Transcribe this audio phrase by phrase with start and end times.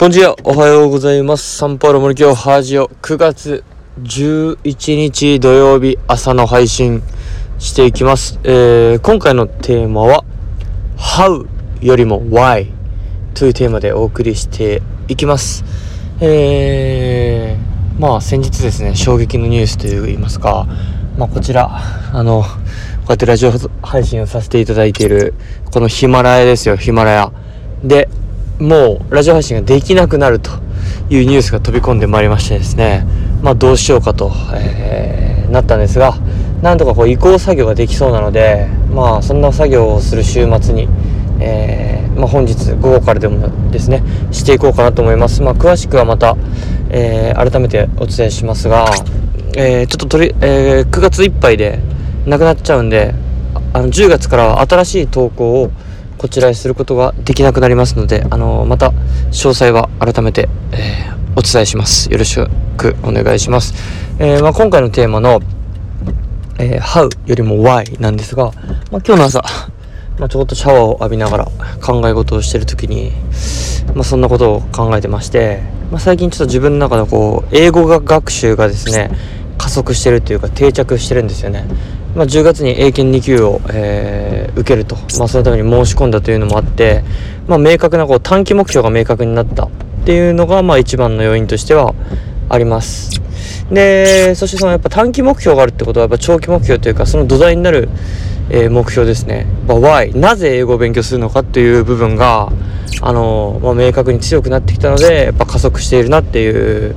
[0.00, 1.58] ボンジア、おはようございます。
[1.58, 3.62] サンパウロ森京ハージオ9月
[4.02, 7.02] 11日土曜日朝の配信
[7.58, 8.40] していきます。
[8.42, 10.24] えー、今回のテーマは
[10.96, 11.46] How
[11.82, 12.72] よりも Why
[13.34, 15.66] というテーマでお送りしていきます。
[16.22, 20.66] えー、まあ先日ですね、衝撃のニュースといいますか、
[21.18, 21.78] まあこちら、
[22.14, 25.34] あの、こうやってラジオ配信をさせていただいている、
[25.70, 27.32] このヒマラヤですよ、ヒマラヤ。
[27.84, 28.08] で、
[28.60, 30.50] もうラジオ配信ができなくなると
[31.08, 33.06] いうニュースが飛び込んでまいりましてですね、
[33.42, 36.14] まあどうしようかと、えーなったんですが、
[36.62, 40.88] なんとかこう移行作業ができそうなので、まあそんな作業をする週末に、
[41.40, 45.42] えーまあ本日午後からでもですね、していこうかなと思います。
[45.42, 46.36] まあ詳しくはまた、
[46.90, 48.86] えー改めてお伝えしますが、
[49.56, 51.80] えーちょっととり、え9月いっぱいで
[52.26, 53.14] なくなっちゃうんで、
[53.72, 55.70] あの10月からは新しい投稿を
[56.20, 58.90] こちらへすることができなくなりますので、あのまた
[59.30, 62.12] 詳細は改めて、えーお伝えします。
[62.12, 62.38] よろし
[62.76, 63.72] くお願いします。
[64.18, 65.40] えーまあ、今回のテーマの、
[66.58, 68.52] えー How よりも Why なんですが、
[68.90, 69.42] まあ、今日の朝、
[70.18, 71.44] まあ、ちょっとシャワーを浴びながら
[71.82, 73.12] 考え事をしてる時に、
[73.94, 79.10] まあ、そんなことを考えてまして、まあ、最近ちょっと自分の中のこう英語が学習がですね
[79.56, 81.64] 加速してるというか定着してるんですよね、
[82.20, 87.04] まあ、10月に英検2級を、えー受けると、まあ、そのために申し込んだというのもあって、
[87.46, 89.70] まあ、明確なこう短期目標が明確になったっ
[90.04, 91.94] ていうのがまあ一番の要因としては
[92.48, 93.20] あります。
[93.70, 97.88] でそしてそのやっぱ短期目標があるってことはやっぱ長期目標というかその土台になる、
[98.50, 102.50] えー目標ですね、まあ、Why なぜ英語を勉強するのかっていう部分が
[103.00, 106.96] あの、まあ、明確に強くなってきたのでやっぱ加速しているなっていう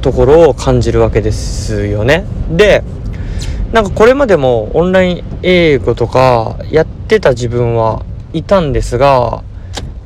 [0.00, 2.24] ところを感じるわけですよね。
[2.48, 2.84] で
[3.72, 9.42] なんかこれまでもオンライン英語とかやってた自分はいたんですが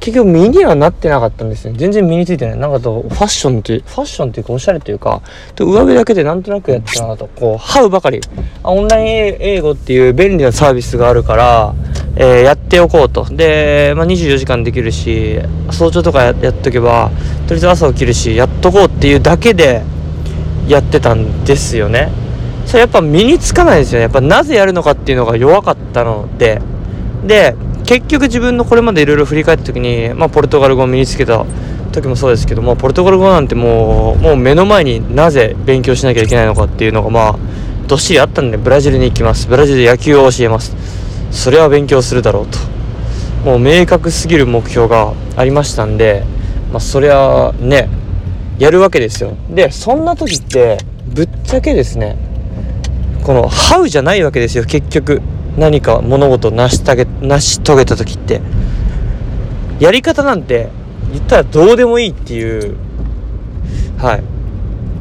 [0.00, 1.74] 結局身にはなってなかったんですね。
[1.76, 2.58] 全然身についてない。
[2.58, 5.20] なんかとファッションってファッションっていうかおしゃれというか
[5.54, 7.28] と上辺だけでなんとなくやってたなと。
[7.28, 8.20] こうハウばかり。
[8.62, 11.74] あオンライン英語っていう便利なサービスがあるから、
[12.16, 13.26] えーやっておこうと。
[13.26, 15.38] で、まあ、24時間できるし
[15.70, 17.10] 早朝とかややっとけば
[17.46, 19.82] とりあえず朝起きるしやっとこうっていうだけで
[20.66, 22.10] やってたんですよね。
[22.70, 24.02] それやっぱ身につかないですよね。
[24.02, 26.62] やっぱなぜやるのかっていうのが弱かったので。
[27.26, 31.44] で結局自分のこれまでいろいろ振り返った時に、まあ、ポルトガル語を身につけた
[31.90, 37.38] 時もそうですけどもポルトガル語なんてもうもう目の前になぜ勉強しなきゃいけないのかっていうのがまあ
[37.88, 39.48] どっしりあったんでブラジルに行きます。
[39.48, 40.76] ブラジルで野球を教えます。
[41.32, 42.58] それは勉強するだろうと。
[43.44, 46.22] もう明確すぎる目標がありましたんで
[46.70, 47.88] まあそりゃね
[48.60, 49.36] やるわけですよ。
[49.50, 52.29] でそんな時ってぶっちゃけですね
[53.22, 55.22] この「ハウじゃないわけですよ結局。
[55.58, 58.40] 何か物事を成し遂げ成し遂げた時って。
[59.78, 60.68] やり方なんて
[61.12, 62.76] 言ったらどうでもいいっていう。
[63.98, 64.22] はい。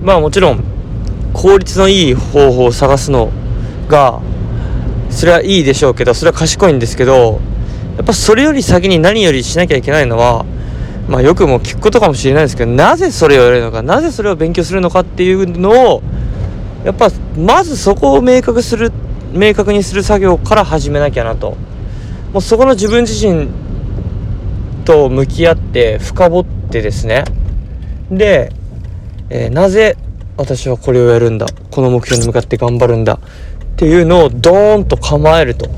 [0.04, 0.64] まあもちろん
[1.34, 3.30] 効率のいい方法を探すの
[3.88, 4.20] が
[5.10, 7.40] それはいいでしょうけどそれは賢いんですけど
[7.98, 10.46] やっぱそれより先に何よりしなきゃいけないのは
[11.08, 16.04] まあよくも聞くことかもしれないですけどなぜそれをやるのかなぜそれを勉強するのかっていうのを
[16.86, 18.92] やっぱまずそこを明確する
[19.34, 21.58] 明確にする作業から始めなきゃなと。
[22.32, 23.48] もうそこの自分自身
[24.86, 27.24] と向き合って深掘ってですね。
[28.10, 28.52] で、
[29.30, 29.98] えーなぜ
[30.38, 31.48] 私はこれをやるんだ？
[31.70, 33.16] この目標に向かって頑張るんだ？
[33.16, 33.20] っ
[33.76, 35.70] ていうのをドーンと構えると。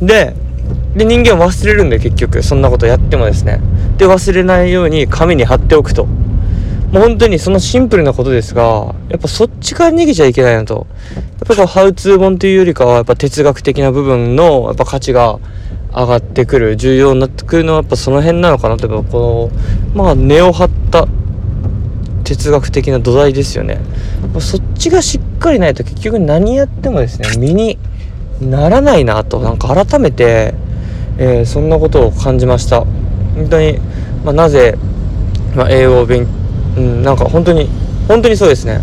[0.00, 0.34] で
[0.96, 2.42] で人間は忘れるんで結局。
[2.42, 3.60] そんなことやってもですね。
[3.98, 6.08] で忘れないように紙に貼っておくと。
[6.92, 10.86] もう本当にそのシンプルなことですがやっぱそっちから逃げちゃいけないなと。
[11.14, 15.38] やっぱこうハウツー本というよりかはやっぱ哲学的な部分のやっぱ価値が
[15.90, 19.50] 上がってくる重要になってくるのはやっぱその辺なのかなとやっぱこ
[19.94, 21.06] のまあ根を張った
[22.24, 23.80] 哲学的な土台ですよね。
[24.40, 27.78] そっちがしっかりないと結局何やってもですね身に
[28.40, 29.40] ならないなと。
[29.40, 30.54] なんか改めて、
[31.18, 32.80] えーそんなことを感じました。
[33.34, 33.78] 本当に、
[34.24, 34.76] まあ、なぜ、
[35.54, 36.47] まあ、英語を勉強
[36.78, 37.68] うんなんか本当に
[38.06, 38.80] 本当にそうですね。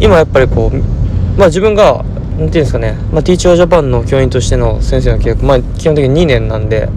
[0.00, 6.88] 今やっぱりこうまあ自分がなんていうんですかね、まあ、ティーチャージャパンの教員としての先生の契約まあ基本的に2年なんで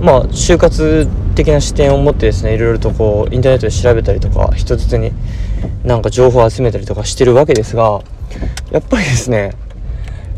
[0.00, 5.12] まあ就活的な視点を持ってですねいろいろとこうインターネットで調べたりとか一つずつに
[5.84, 8.02] なんか情報を集めたりとかしてるわけですが
[8.70, 9.54] やっぱりですね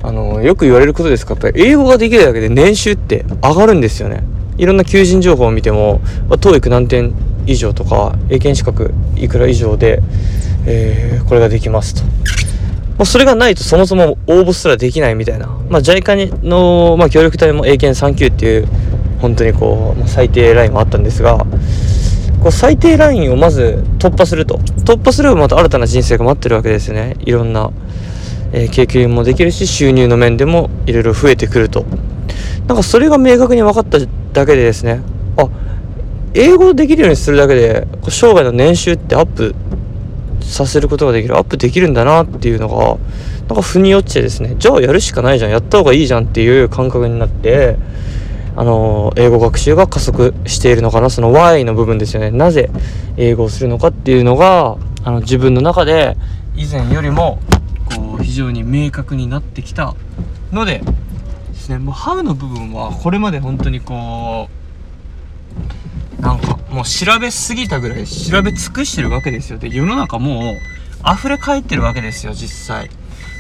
[0.03, 4.23] あのよく言われることですがやっぱり英語ができるだけで年収って上がるんですよね。
[4.57, 7.13] いろんな求人情報を見ても、まあ、TOEIC 何点
[7.47, 10.01] 以上とか英検資格いくら以上で、
[10.67, 12.03] えーこれができますと。
[12.03, 18.69] もうそれがないとそもそも応募すらできないみたいな、まあ、JICA の、まあ、協力隊も英検3級っていう
[19.21, 24.59] 本当にこう、まあ、最低ラインもあったんですがこう最低ラインをまず突破すると。
[24.85, 27.17] 突破すればまた新たな人生が待ってるわけですよね。
[27.21, 27.71] いろんな、
[28.53, 31.87] えー、経験もできるし収入の面でもいろいろ増えてくると。
[32.69, 35.01] なんかそれが明確に分かっただけでですね。
[35.39, 35.49] あ
[36.35, 39.55] 英語できるようにするだけで生涯の年収ってアップ
[40.41, 42.99] させることができるアップできるんだなっていうのが
[43.49, 44.57] なんか腑に落ちてですね。
[44.59, 47.77] じゃあやるしかないじゃんやった方がいいじゃんっていう感覚になって
[48.57, 52.31] あの英語学習が加速しているのかなその Y の部分ですよね。
[52.31, 52.69] なぜ
[53.17, 56.17] 英語をするのかっていうのがあの自分の中で
[56.57, 57.39] 以前よりも
[57.97, 59.95] こう非常に明確になってきた
[60.53, 60.83] ので
[61.53, 61.79] ですね。
[61.79, 64.65] もう How の部分はこれまで本当にこう
[66.25, 70.57] なんかもう調べすぎたぐらい調べ尽くしてるわけですよで世の中もう
[71.09, 72.89] 溢れ返ってるわけですよ実際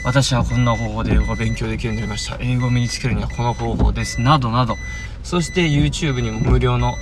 [0.04, 2.36] 私はこんな方法で英語が勉強できるようになりました。
[2.38, 4.20] 英語を身につけるにはこの方法です。
[4.20, 4.76] などなど。
[5.22, 6.94] そして YouTube にも無料の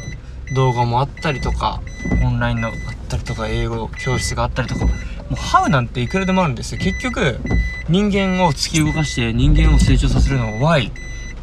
[0.55, 1.83] 動画もあったりとか、
[2.25, 2.75] オンラインのあっ
[3.09, 4.93] たりとか、英語教室があったりとか、も
[5.33, 6.81] う How なんていくらでもあるんですよ。
[6.81, 7.41] 結局、
[7.89, 10.93] 人間を突き動かして人間を成長させるのは Y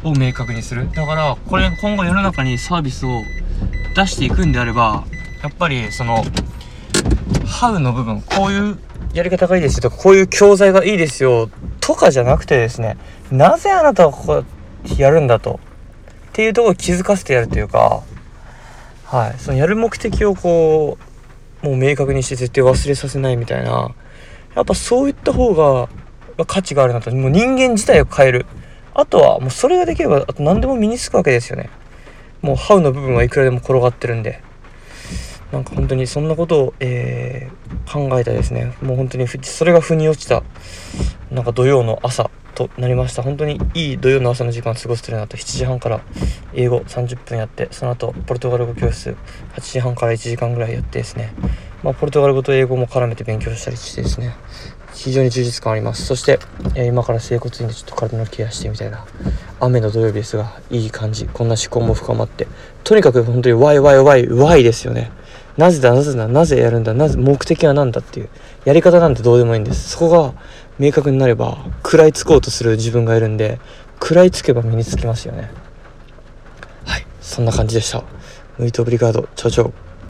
[0.02, 0.90] を明確にする。
[0.94, 3.22] だから、これ今後世の中にサービスを
[3.94, 5.04] 出していくんであれば、
[5.42, 6.24] やっぱりその、
[7.44, 8.78] How の部分、こういう
[9.12, 11.50] やり方がいいですよとかこういう教材がいいですよ
[11.80, 12.96] とかじゃなくてですね
[13.32, 14.44] なぜあなたはここ
[14.96, 15.58] やるんだと
[16.28, 18.04] っていうところを気づかせてやるというか
[19.06, 20.96] はいそのやる目的をこ
[21.64, 23.92] うもう明確にして絶対忘れさせないみたいな
[24.54, 25.88] やっぱそういった方が
[26.46, 27.14] 価値があるなと。
[27.14, 28.46] もう人間自体を変える。
[28.94, 31.70] あとはもうそれができればあと何でも身につくわけですよね。
[32.42, 34.42] もうハウの部分はいくらでも転がってるんで。
[35.52, 38.72] なんか本当にそんなことを、えー、考えたですね。
[38.82, 40.44] もう本当にそれが腑に落ちた
[41.32, 43.22] なんか土曜の朝となりました。
[43.22, 45.36] 本当にいい土曜の朝の時間を過ごせてるなと。
[45.36, 46.00] 7時半から
[46.54, 49.16] 英語30分やってその後ポルトガル語教室
[49.56, 51.32] 8時半から1時間ぐらいやってですね。
[51.82, 54.36] まあ、ポルトガル語と英語も絡めて勉強したりしてですね。
[55.02, 56.04] 非常に充実感あります。
[56.04, 56.38] そして、
[56.74, 59.06] えー、今から整骨院でちょっと体のケアしてみたいな
[59.58, 61.24] 雨の土曜日ですがいい感じ。
[61.24, 62.46] こんな思考も深まって。
[62.84, 65.10] とにかく本当にワイワイワイワイですよね。
[65.56, 68.28] なぜだなぜだなぜやるんだなぜ目的は何だっていう
[68.66, 69.88] やり方なんてどうでもいいんです。
[69.88, 70.34] そこが
[70.78, 73.58] 明確になれば食らいつこうとする自分がいるんで
[74.02, 75.50] 食らいつけば身につきますよね。
[76.84, 77.06] はい。
[77.22, 78.04] そんな感じでした。
[78.58, 79.72] ムイトブリガードチョチョ。